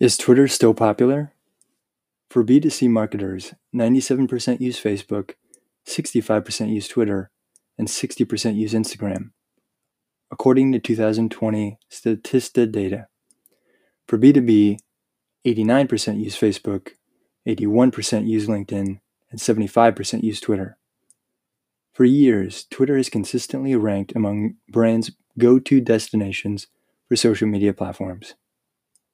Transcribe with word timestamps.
Is 0.00 0.16
Twitter 0.16 0.46
still 0.46 0.74
popular? 0.74 1.32
For 2.30 2.44
B2C 2.44 2.88
marketers, 2.88 3.54
97% 3.74 4.60
use 4.60 4.80
Facebook, 4.80 5.32
65% 5.88 6.72
use 6.72 6.86
Twitter, 6.86 7.32
and 7.76 7.88
60% 7.88 8.54
use 8.54 8.74
Instagram, 8.74 9.30
according 10.30 10.70
to 10.70 10.78
2020 10.78 11.78
Statista 11.90 12.70
data. 12.70 13.08
For 14.06 14.18
B2B, 14.18 14.78
89% 15.44 16.22
use 16.22 16.36
Facebook, 16.36 16.90
81% 17.48 18.28
use 18.28 18.46
LinkedIn, 18.46 19.00
and 19.32 19.40
75% 19.40 20.22
use 20.22 20.38
Twitter. 20.38 20.78
For 21.92 22.04
years, 22.04 22.66
Twitter 22.70 22.96
has 22.96 23.08
consistently 23.08 23.74
ranked 23.74 24.14
among 24.14 24.58
brands' 24.68 25.10
go 25.36 25.58
to 25.58 25.80
destinations 25.80 26.68
for 27.08 27.16
social 27.16 27.48
media 27.48 27.72
platforms. 27.72 28.34